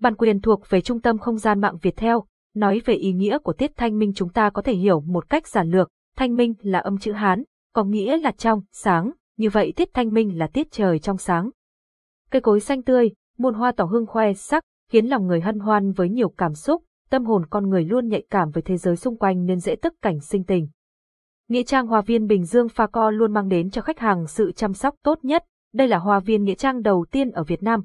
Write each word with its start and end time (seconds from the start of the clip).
Bản 0.00 0.16
quyền 0.16 0.40
thuộc 0.40 0.62
về 0.68 0.80
Trung 0.80 1.00
tâm 1.00 1.18
Không 1.18 1.38
gian 1.38 1.60
mạng 1.60 1.76
Việt 1.82 1.96
Theo, 1.96 2.24
nói 2.54 2.80
về 2.84 2.94
ý 2.94 3.12
nghĩa 3.12 3.38
của 3.38 3.52
tiết 3.52 3.70
thanh 3.76 3.98
minh 3.98 4.12
chúng 4.14 4.28
ta 4.28 4.50
có 4.50 4.62
thể 4.62 4.74
hiểu 4.74 5.00
một 5.00 5.30
cách 5.30 5.48
giản 5.48 5.70
lược, 5.70 5.88
thanh 6.16 6.34
minh 6.34 6.54
là 6.58 6.78
âm 6.78 6.98
chữ 6.98 7.12
Hán, 7.12 7.42
có 7.74 7.84
nghĩa 7.84 8.18
là 8.18 8.30
trong, 8.30 8.62
sáng, 8.72 9.12
như 9.36 9.50
vậy 9.50 9.72
tiết 9.76 9.88
thanh 9.94 10.12
minh 10.12 10.38
là 10.38 10.46
tiết 10.46 10.70
trời 10.70 10.98
trong 10.98 11.18
sáng. 11.18 11.50
Cây 12.30 12.40
cối 12.40 12.60
xanh 12.60 12.82
tươi, 12.82 13.10
muôn 13.38 13.54
hoa 13.54 13.72
tỏ 13.72 13.84
hương 13.84 14.06
khoe 14.06 14.32
sắc, 14.32 14.64
khiến 14.90 15.06
lòng 15.06 15.26
người 15.26 15.40
hân 15.40 15.58
hoan 15.58 15.92
với 15.92 16.08
nhiều 16.08 16.28
cảm 16.28 16.54
xúc, 16.54 16.82
tâm 17.10 17.24
hồn 17.24 17.46
con 17.50 17.68
người 17.68 17.84
luôn 17.84 18.08
nhạy 18.08 18.24
cảm 18.30 18.50
với 18.50 18.62
thế 18.62 18.76
giới 18.76 18.96
xung 18.96 19.18
quanh 19.18 19.46
nên 19.46 19.60
dễ 19.60 19.76
tức 19.82 19.94
cảnh 20.02 20.20
sinh 20.20 20.44
tình. 20.44 20.68
Nghĩa 21.48 21.62
trang 21.62 21.86
Hoa 21.86 22.00
viên 22.00 22.26
Bình 22.26 22.44
Dương 22.44 22.68
Pha 22.68 22.86
Co 22.86 23.10
luôn 23.10 23.32
mang 23.32 23.48
đến 23.48 23.70
cho 23.70 23.82
khách 23.82 23.98
hàng 23.98 24.26
sự 24.26 24.52
chăm 24.52 24.74
sóc 24.74 24.94
tốt 25.02 25.18
nhất. 25.22 25.44
Đây 25.74 25.88
là 25.88 25.98
hoa 25.98 26.20
viên 26.20 26.44
nghĩa 26.44 26.54
trang 26.54 26.82
đầu 26.82 27.06
tiên 27.10 27.30
ở 27.30 27.44
Việt 27.44 27.62
Nam, 27.62 27.84